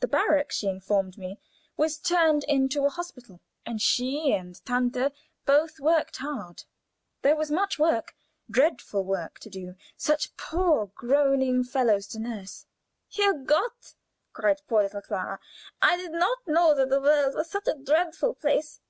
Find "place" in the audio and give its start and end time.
18.34-18.80